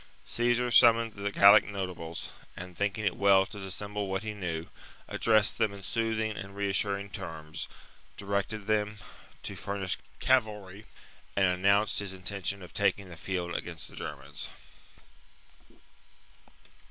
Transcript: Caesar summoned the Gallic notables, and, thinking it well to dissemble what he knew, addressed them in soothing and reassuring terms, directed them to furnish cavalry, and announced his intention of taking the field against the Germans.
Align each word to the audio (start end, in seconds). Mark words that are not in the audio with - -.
Caesar 0.25 0.71
summoned 0.71 1.13
the 1.13 1.31
Gallic 1.31 1.63
notables, 1.65 2.31
and, 2.57 2.75
thinking 2.75 3.05
it 3.05 3.15
well 3.15 3.45
to 3.45 3.59
dissemble 3.59 4.07
what 4.07 4.23
he 4.23 4.33
knew, 4.33 4.65
addressed 5.07 5.59
them 5.59 5.71
in 5.71 5.83
soothing 5.83 6.31
and 6.35 6.55
reassuring 6.55 7.07
terms, 7.11 7.67
directed 8.17 8.65
them 8.65 8.97
to 9.43 9.55
furnish 9.55 9.99
cavalry, 10.19 10.85
and 11.35 11.45
announced 11.45 11.99
his 11.99 12.13
intention 12.13 12.63
of 12.63 12.73
taking 12.73 13.09
the 13.09 13.15
field 13.15 13.53
against 13.55 13.87
the 13.87 13.95
Germans. 13.95 14.47